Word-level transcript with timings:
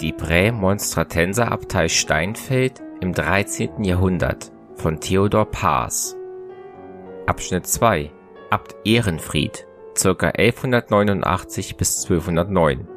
Die 0.00 0.12
Prämonstratenser 0.14 1.52
Abtei 1.52 1.88
Steinfeld 1.90 2.80
im 3.02 3.12
13. 3.12 3.84
Jahrhundert 3.84 4.50
von 4.76 4.98
Theodor 4.98 5.44
Paas. 5.44 6.16
Abschnitt 7.26 7.66
2 7.66 8.10
Abt 8.48 8.76
Ehrenfried 8.86 9.66
ca. 10.02 10.28
1189 10.28 11.76
bis 11.76 12.04
1209 12.04 12.88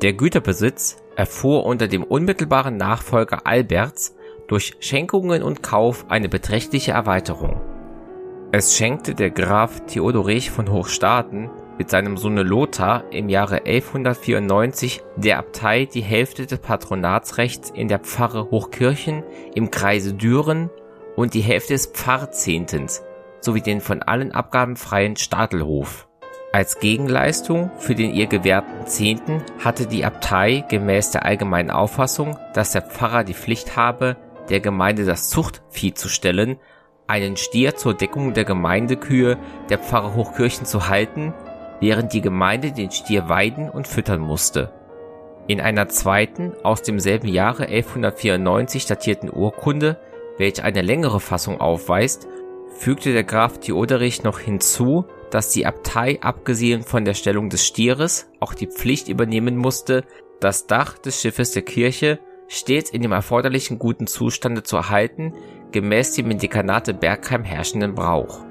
Der 0.00 0.14
Güterbesitz 0.14 0.96
erfuhr 1.16 1.66
unter 1.66 1.86
dem 1.86 2.02
unmittelbaren 2.02 2.78
Nachfolger 2.78 3.46
Alberts 3.46 4.16
durch 4.48 4.76
Schenkungen 4.80 5.42
und 5.42 5.62
Kauf 5.62 6.06
eine 6.08 6.30
beträchtliche 6.30 6.92
Erweiterung. 6.92 7.60
Es 8.52 8.74
schenkte 8.74 9.14
der 9.14 9.30
Graf 9.30 9.84
Theodorich 9.84 10.50
von 10.50 10.72
Hochstaaten 10.72 11.50
mit 11.78 11.90
seinem 11.90 12.16
Sohne 12.16 12.42
Lothar 12.42 13.04
im 13.10 13.28
Jahre 13.28 13.64
1194 13.64 15.02
der 15.16 15.38
Abtei 15.38 15.86
die 15.86 16.02
Hälfte 16.02 16.46
des 16.46 16.58
Patronatsrechts 16.58 17.70
in 17.70 17.88
der 17.88 17.98
Pfarre 17.98 18.50
Hochkirchen 18.50 19.22
im 19.54 19.70
Kreise 19.70 20.14
Düren 20.14 20.70
und 21.16 21.34
die 21.34 21.40
Hälfte 21.40 21.72
des 21.72 21.86
Pfarrzehntens 21.86 23.02
sowie 23.40 23.60
den 23.60 23.80
von 23.80 24.02
allen 24.02 24.32
Abgaben 24.32 24.76
freien 24.76 25.16
Stadelhof. 25.16 26.08
Als 26.52 26.78
Gegenleistung 26.78 27.70
für 27.78 27.94
den 27.96 28.14
ihr 28.14 28.26
gewährten 28.26 28.86
Zehnten 28.86 29.42
hatte 29.58 29.86
die 29.86 30.04
Abtei 30.04 30.64
gemäß 30.68 31.10
der 31.10 31.24
allgemeinen 31.24 31.70
Auffassung, 31.70 32.38
dass 32.54 32.70
der 32.70 32.82
Pfarrer 32.82 33.24
die 33.24 33.34
Pflicht 33.34 33.76
habe, 33.76 34.16
der 34.48 34.60
Gemeinde 34.60 35.04
das 35.04 35.30
Zuchtvieh 35.30 35.94
zu 35.94 36.08
stellen, 36.08 36.58
einen 37.06 37.36
Stier 37.36 37.74
zur 37.74 37.94
Deckung 37.94 38.34
der 38.34 38.44
Gemeindekühe 38.44 39.36
der 39.68 39.78
Pfarre 39.78 40.14
Hochkirchen 40.14 40.64
zu 40.64 40.88
halten 40.88 41.34
während 41.80 42.12
die 42.12 42.20
Gemeinde 42.20 42.72
den 42.72 42.90
Stier 42.90 43.28
weiden 43.28 43.70
und 43.70 43.88
füttern 43.88 44.20
musste. 44.20 44.72
In 45.46 45.60
einer 45.60 45.88
zweiten, 45.88 46.54
aus 46.62 46.82
demselben 46.82 47.28
Jahre 47.28 47.66
1194 47.66 48.86
datierten 48.86 49.30
Urkunde, 49.30 49.98
welche 50.38 50.64
eine 50.64 50.82
längere 50.82 51.20
Fassung 51.20 51.60
aufweist, 51.60 52.26
fügte 52.76 53.12
der 53.12 53.24
Graf 53.24 53.58
Theoderich 53.58 54.22
noch 54.22 54.38
hinzu, 54.38 55.04
dass 55.30 55.50
die 55.50 55.66
Abtei 55.66 56.18
abgesehen 56.22 56.82
von 56.82 57.04
der 57.04 57.14
Stellung 57.14 57.50
des 57.50 57.66
Stieres 57.66 58.30
auch 58.40 58.54
die 58.54 58.66
Pflicht 58.66 59.08
übernehmen 59.08 59.56
musste, 59.56 60.04
das 60.40 60.66
Dach 60.66 60.98
des 60.98 61.20
Schiffes 61.20 61.52
der 61.52 61.62
Kirche 61.62 62.18
stets 62.48 62.90
in 62.90 63.02
dem 63.02 63.12
erforderlichen 63.12 63.78
guten 63.78 64.06
Zustande 64.06 64.62
zu 64.62 64.76
erhalten, 64.76 65.34
gemäß 65.72 66.12
dem 66.12 66.30
in 66.30 66.38
Dekanate 66.38 66.94
Bergheim 66.94 67.44
herrschenden 67.44 67.94
Brauch. 67.94 68.44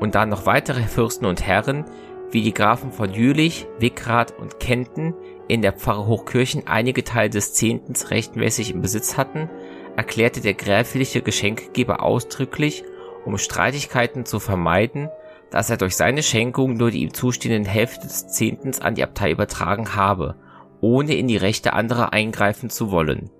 Und 0.00 0.14
da 0.14 0.26
noch 0.26 0.46
weitere 0.46 0.82
Fürsten 0.82 1.26
und 1.26 1.46
Herren, 1.46 1.84
wie 2.30 2.42
die 2.42 2.54
Grafen 2.54 2.92
von 2.92 3.12
Jülich, 3.12 3.66
Wickrath 3.78 4.38
und 4.38 4.60
Kenten 4.60 5.14
in 5.48 5.62
der 5.62 5.72
Pfarre 5.72 6.06
Hochkirchen 6.06 6.66
einige 6.66 7.04
Teile 7.04 7.30
des 7.30 7.54
Zehntens 7.54 8.10
rechtmäßig 8.10 8.72
im 8.72 8.82
Besitz 8.82 9.16
hatten, 9.16 9.48
erklärte 9.96 10.40
der 10.40 10.54
gräfliche 10.54 11.22
Geschenkgeber 11.22 12.02
ausdrücklich, 12.02 12.84
um 13.24 13.38
Streitigkeiten 13.38 14.24
zu 14.24 14.40
vermeiden, 14.40 15.08
dass 15.50 15.70
er 15.70 15.76
durch 15.76 15.96
seine 15.96 16.22
Schenkung 16.22 16.76
nur 16.76 16.90
die 16.90 17.02
ihm 17.02 17.14
zustehenden 17.14 17.64
Hälfte 17.64 18.06
des 18.06 18.28
Zehntens 18.28 18.80
an 18.80 18.94
die 18.94 19.04
Abtei 19.04 19.30
übertragen 19.30 19.94
habe, 19.94 20.36
ohne 20.80 21.14
in 21.14 21.28
die 21.28 21.36
Rechte 21.36 21.72
anderer 21.72 22.12
eingreifen 22.12 22.70
zu 22.70 22.90
wollen. 22.90 23.30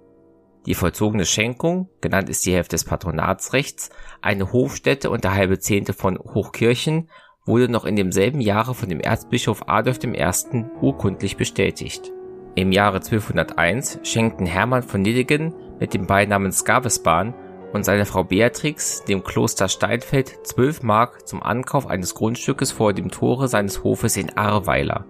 Die 0.67 0.75
vollzogene 0.75 1.25
Schenkung, 1.25 1.89
genannt 2.01 2.29
ist 2.29 2.45
die 2.45 2.53
Hälfte 2.53 2.75
des 2.75 2.85
Patronatsrechts, 2.85 3.91
eine 4.21 4.53
Hofstätte 4.53 5.11
und 5.11 5.23
der 5.23 5.35
halbe 5.35 5.61
Zehnte 5.61 5.93
von 5.93 6.19
Hochkirchen 6.19 7.09
wurde 7.47 7.71
noch 7.71 7.85
in 7.85 7.97
demselben 7.97 8.41
Jahre 8.41 8.75
von 8.75 8.89
dem 8.89 9.01
Erzbischof 9.01 9.63
Adolf 9.69 10.01
I. 10.05 10.65
urkundlich 10.81 11.37
bestätigt. 11.37 12.13
Im 12.57 12.73
Jahre 12.73 12.97
1201 12.97 14.01
schenkten 14.03 14.47
Hermann 14.47 14.83
von 14.83 15.03
Nidegen 15.03 15.55
mit 15.79 15.95
dem 15.95 16.07
Beinamen 16.07 16.53
Skavesban 16.53 17.35
und 17.73 17.85
seine 17.85 18.07
Frau 18.07 18.25
Beatrix 18.25 19.05
dem 19.05 19.23
Kloster 19.23 19.69
Steinfeld 19.69 20.47
12 20.47 20.83
Mark 20.83 21.29
zum 21.29 21.43
Ankauf 21.43 21.87
eines 21.87 22.15
Grundstückes 22.15 22.73
vor 22.73 22.93
dem 22.93 23.11
Tore 23.11 23.49
seines 23.49 23.85
Hofes 23.85 24.17
in 24.17 24.37
Ahrweiler. 24.37 25.05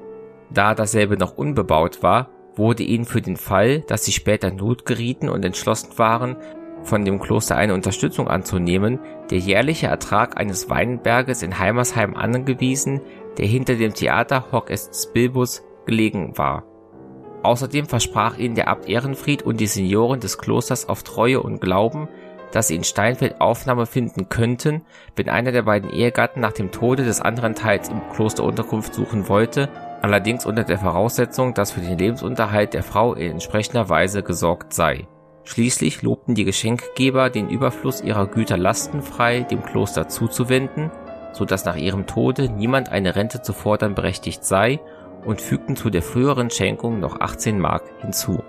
Da 0.50 0.74
dasselbe 0.74 1.16
noch 1.16 1.36
unbebaut 1.36 2.02
war, 2.02 2.30
wurde 2.56 2.82
ihnen 2.82 3.04
für 3.04 3.22
den 3.22 3.36
Fall, 3.36 3.80
dass 3.80 4.04
sie 4.04 4.12
später 4.12 4.48
in 4.48 4.56
Not 4.56 4.86
gerieten 4.86 5.28
und 5.28 5.44
entschlossen 5.44 5.96
waren, 5.98 6.36
von 6.86 7.04
dem 7.04 7.20
Kloster 7.20 7.56
eine 7.56 7.74
Unterstützung 7.74 8.28
anzunehmen, 8.28 9.00
der 9.30 9.38
jährliche 9.38 9.88
Ertrag 9.88 10.38
eines 10.38 10.70
Weinberges 10.70 11.42
in 11.42 11.58
Heimersheim 11.58 12.16
angewiesen, 12.16 13.00
der 13.38 13.46
hinter 13.46 13.74
dem 13.74 13.92
Theater 13.92 14.46
Hoc 14.52 14.70
est 14.70 15.12
Bilbus 15.12 15.62
gelegen 15.84 16.38
war. 16.38 16.64
Außerdem 17.42 17.86
versprach 17.86 18.38
ihnen 18.38 18.54
der 18.54 18.68
Abt 18.68 18.88
Ehrenfried 18.88 19.42
und 19.42 19.60
die 19.60 19.66
Senioren 19.66 20.20
des 20.20 20.38
Klosters 20.38 20.88
auf 20.88 21.02
Treue 21.02 21.42
und 21.42 21.60
Glauben, 21.60 22.08
dass 22.52 22.68
sie 22.68 22.76
in 22.76 22.84
Steinfeld 22.84 23.40
Aufnahme 23.40 23.86
finden 23.86 24.28
könnten, 24.28 24.82
wenn 25.14 25.28
einer 25.28 25.52
der 25.52 25.62
beiden 25.62 25.90
Ehegatten 25.90 26.40
nach 26.40 26.52
dem 26.52 26.70
Tode 26.70 27.04
des 27.04 27.20
anderen 27.20 27.54
Teils 27.54 27.88
im 27.88 28.00
Kloster 28.12 28.44
Unterkunft 28.44 28.94
suchen 28.94 29.28
wollte, 29.28 29.68
allerdings 30.02 30.46
unter 30.46 30.64
der 30.64 30.78
Voraussetzung, 30.78 31.54
dass 31.54 31.72
für 31.72 31.80
den 31.80 31.98
Lebensunterhalt 31.98 32.74
der 32.74 32.82
Frau 32.82 33.14
in 33.14 33.32
entsprechender 33.32 33.88
Weise 33.88 34.22
gesorgt 34.22 34.72
sei. 34.72 35.06
Schließlich 35.46 36.02
lobten 36.02 36.34
die 36.34 36.44
Geschenkgeber 36.44 37.30
den 37.30 37.48
Überfluss 37.48 38.02
ihrer 38.02 38.26
Güter 38.26 38.56
lastenfrei 38.56 39.42
dem 39.42 39.62
Kloster 39.62 40.08
zuzuwenden, 40.08 40.90
so 41.32 41.44
dass 41.44 41.64
nach 41.64 41.76
ihrem 41.76 42.06
Tode 42.06 42.50
niemand 42.50 42.88
eine 42.88 43.14
Rente 43.14 43.42
zu 43.42 43.52
fordern 43.52 43.94
berechtigt 43.94 44.44
sei 44.44 44.80
und 45.24 45.40
fügten 45.40 45.76
zu 45.76 45.88
der 45.88 46.02
früheren 46.02 46.50
Schenkung 46.50 46.98
noch 46.98 47.20
18 47.20 47.60
Mark 47.60 47.84
hinzu. 48.00 48.42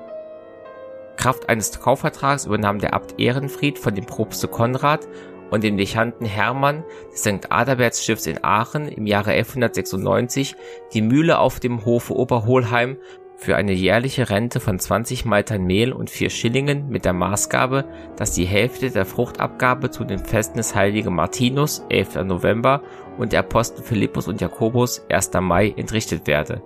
Kraft 1.18 1.50
eines 1.50 1.80
Kaufvertrags 1.80 2.46
übernahm 2.46 2.80
der 2.80 2.96
Abt 2.96 3.20
Ehrenfried 3.20 3.78
von 3.78 3.94
dem 3.94 4.08
Propste 4.08 4.48
Konrad 4.48 5.08
und 5.52 5.64
dem 5.64 5.78
Dechanten 5.78 6.26
Hermann 6.26 6.84
des 7.12 7.22
St. 7.22 7.52
Adalbertsstifts 7.52 8.26
in 8.26 8.44
Aachen 8.44 8.88
im 8.88 9.06
Jahre 9.06 9.32
1196 9.32 10.56
die 10.94 11.02
Mühle 11.04 11.38
auf 11.38 11.60
dem 11.60 11.86
Hofe 11.86 12.16
Oberholheim 12.16 12.98
für 13.38 13.56
eine 13.56 13.72
jährliche 13.72 14.30
Rente 14.32 14.60
von 14.60 14.80
20 14.80 15.24
Maltern 15.24 15.64
Mehl 15.64 15.94
und 15.94 16.10
4 16.10 16.32
Schillingen 16.32 16.90
mit 16.90 17.06
der 17.06 17.14
Maßgabe, 17.14 17.86
dass 18.18 18.34
die 18.34 18.46
Hälfte 18.46 18.90
der 18.90 19.06
Fruchtabgabe 19.06 19.92
zu 19.92 20.04
den 20.04 20.20
Festen 20.20 20.58
des 20.58 20.76
heiligen 20.76 21.14
Martinus, 21.14 21.86
11. 21.90 22.24
November, 22.24 22.82
und 23.18 23.34
der 23.34 23.42
Apostel 23.42 23.84
Philippus 23.84 24.28
und 24.28 24.42
Jakobus, 24.42 25.06
1. 25.10 25.32
Mai, 25.40 25.74
entrichtet 25.78 26.26
werde, 26.26 26.64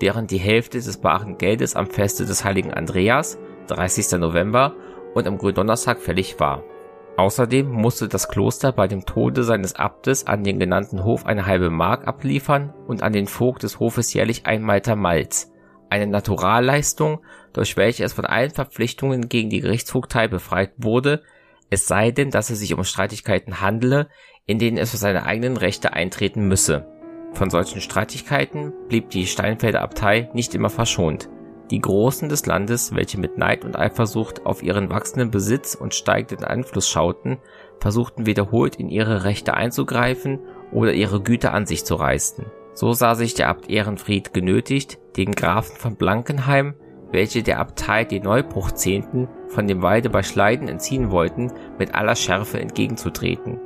während 0.00 0.30
die 0.30 0.38
Hälfte 0.38 0.78
des 0.78 0.96
baren 0.96 1.36
Geldes 1.36 1.76
am 1.76 1.86
Feste 1.86 2.24
des 2.24 2.42
heiligen 2.42 2.72
Andreas, 2.72 3.38
30. 3.68 4.18
November, 4.18 4.74
und 5.14 5.26
am 5.26 5.38
Gründonnerstag 5.38 6.00
fällig 6.00 6.40
war. 6.40 6.64
Außerdem 7.16 7.70
musste 7.70 8.08
das 8.08 8.28
Kloster 8.28 8.72
bei 8.72 8.88
dem 8.88 9.06
Tode 9.06 9.44
seines 9.44 9.76
Abtes 9.76 10.26
an 10.26 10.42
den 10.42 10.58
genannten 10.58 11.04
Hof 11.04 11.26
eine 11.26 11.46
halbe 11.46 11.70
Mark 11.70 12.08
abliefern 12.08 12.74
und 12.88 13.02
an 13.02 13.12
den 13.12 13.28
Vogt 13.28 13.62
des 13.62 13.78
Hofes 13.78 14.12
jährlich 14.14 14.46
ein 14.46 14.62
Malter 14.62 14.96
Malz, 14.96 15.53
eine 15.94 16.08
Naturalleistung, 16.08 17.20
durch 17.52 17.76
welche 17.76 18.02
es 18.02 18.12
von 18.12 18.26
allen 18.26 18.50
Verpflichtungen 18.50 19.28
gegen 19.28 19.48
die 19.48 19.60
Gerichtsvogtei 19.60 20.26
befreit 20.26 20.72
wurde, 20.76 21.22
es 21.70 21.86
sei 21.86 22.10
denn, 22.10 22.30
dass 22.30 22.50
es 22.50 22.58
sich 22.58 22.74
um 22.74 22.82
Streitigkeiten 22.82 23.60
handele, 23.60 24.08
in 24.44 24.58
denen 24.58 24.76
es 24.76 24.90
für 24.90 24.96
seine 24.96 25.24
eigenen 25.24 25.56
Rechte 25.56 25.92
eintreten 25.92 26.48
müsse. 26.48 26.86
Von 27.32 27.50
solchen 27.50 27.80
Streitigkeiten 27.80 28.72
blieb 28.88 29.10
die 29.10 29.26
Steinfelder 29.26 29.82
Abtei 29.82 30.30
nicht 30.34 30.54
immer 30.54 30.68
verschont. 30.68 31.28
Die 31.70 31.80
Großen 31.80 32.28
des 32.28 32.44
Landes, 32.44 32.94
welche 32.94 33.18
mit 33.18 33.38
Neid 33.38 33.64
und 33.64 33.78
Eifersucht 33.78 34.44
auf 34.44 34.62
ihren 34.62 34.90
wachsenden 34.90 35.30
Besitz 35.30 35.74
und 35.74 35.94
steigenden 35.94 36.44
Einfluss 36.44 36.88
schauten, 36.88 37.38
versuchten 37.78 38.26
wiederholt 38.26 38.76
in 38.76 38.88
ihre 38.88 39.24
Rechte 39.24 39.54
einzugreifen 39.54 40.40
oder 40.72 40.92
ihre 40.92 41.22
Güter 41.22 41.54
an 41.54 41.66
sich 41.66 41.84
zu 41.84 41.94
reißen. 41.94 42.46
So 42.74 42.92
sah 42.92 43.14
sich 43.14 43.34
der 43.34 43.48
Abt 43.48 43.70
Ehrenfried 43.70 44.34
genötigt, 44.34 44.98
den 45.16 45.32
Grafen 45.32 45.76
von 45.76 45.96
Blankenheim, 45.96 46.74
welche 47.12 47.44
der 47.44 47.60
Abtei 47.60 48.04
die 48.04 48.18
Neubruchzehnten 48.18 49.28
von 49.48 49.68
dem 49.68 49.82
Walde 49.82 50.10
bei 50.10 50.24
Schleiden 50.24 50.66
entziehen 50.66 51.12
wollten, 51.12 51.52
mit 51.78 51.94
aller 51.94 52.16
Schärfe 52.16 52.58
entgegenzutreten. 52.58 53.60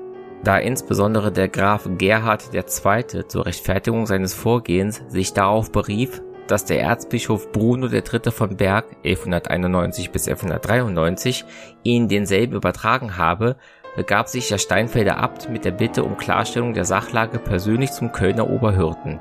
Da 0.45 0.59
insbesondere 0.59 1.33
der 1.33 1.49
Graf 1.49 1.89
Gerhard 1.97 2.55
II. 2.55 3.27
zur 3.27 3.47
Rechtfertigung 3.47 4.07
seines 4.07 4.35
Vorgehens 4.35 5.03
sich 5.09 5.33
darauf 5.33 5.73
berief, 5.73 6.23
dass 6.47 6.65
der 6.65 6.81
Erzbischof 6.81 7.53
Bruno 7.53 7.89
III. 7.89 8.31
von 8.31 8.57
Berg 8.57 8.87
1191 9.05 10.11
bis 10.11 10.29
1193 10.29 11.45
ihnen 11.83 12.09
denselben 12.09 12.55
übertragen 12.55 13.17
habe, 13.17 13.57
begab 13.97 14.29
sich 14.29 14.49
der 14.49 14.59
Steinfelder 14.59 15.19
Abt 15.19 15.49
mit 15.49 15.65
der 15.65 15.71
Bitte 15.73 16.05
um 16.05 16.17
Klarstellung 16.17 16.75
der 16.75 16.85
Sachlage 16.85 17.39
persönlich 17.39 17.93
zum 17.93 18.13
Kölner 18.13 18.49
Oberhirten, 18.49 19.21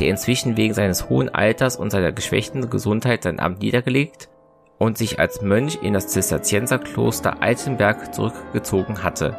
der 0.00 0.08
inzwischen 0.08 0.56
wegen 0.56 0.74
seines 0.74 1.08
hohen 1.08 1.28
Alters 1.28 1.76
und 1.76 1.90
seiner 1.90 2.12
geschwächten 2.12 2.70
Gesundheit 2.70 3.22
sein 3.22 3.40
Amt 3.40 3.60
niedergelegt 3.60 4.28
und 4.78 4.98
sich 4.98 5.20
als 5.20 5.42
Mönch 5.42 5.78
in 5.82 5.94
das 5.94 6.08
Zisterzienserkloster 6.08 7.42
Altenberg 7.42 8.14
zurückgezogen 8.14 9.02
hatte. 9.02 9.36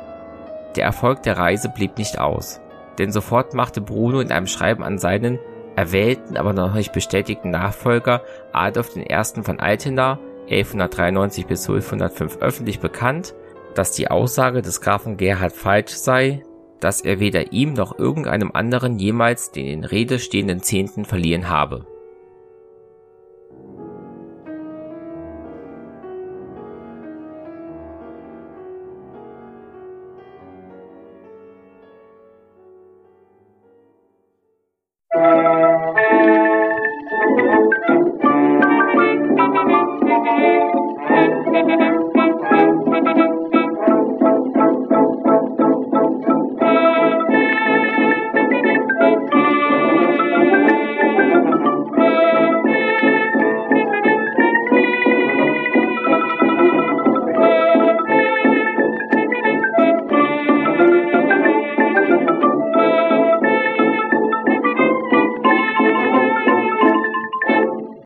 Der 0.75 0.85
Erfolg 0.85 1.23
der 1.23 1.37
Reise 1.37 1.69
blieb 1.69 1.97
nicht 1.97 2.19
aus, 2.19 2.61
denn 2.97 3.11
sofort 3.11 3.53
machte 3.53 3.81
Bruno 3.81 4.19
in 4.19 4.31
einem 4.31 4.47
Schreiben 4.47 4.83
an 4.83 4.97
seinen 4.97 5.39
erwählten, 5.75 6.37
aber 6.37 6.53
noch 6.53 6.73
nicht 6.73 6.93
bestätigten 6.93 7.49
Nachfolger 7.49 8.21
Adolf 8.51 8.95
I. 8.95 9.07
von 9.41 9.59
Altena 9.59 10.19
1193 10.49 11.47
bis 11.47 11.67
1205 11.67 12.37
öffentlich 12.37 12.79
bekannt, 12.79 13.33
dass 13.75 13.91
die 13.91 14.09
Aussage 14.09 14.61
des 14.61 14.81
Grafen 14.81 15.17
Gerhard 15.17 15.53
falsch 15.53 15.91
sei, 15.91 16.43
dass 16.79 17.01
er 17.01 17.19
weder 17.19 17.53
ihm 17.53 17.73
noch 17.73 17.97
irgendeinem 17.97 18.51
anderen 18.53 18.99
jemals 18.99 19.51
den 19.51 19.67
in 19.67 19.83
Rede 19.83 20.19
stehenden 20.19 20.61
Zehnten 20.61 21.05
verliehen 21.05 21.49
habe. 21.49 21.85
Thank 41.53 41.92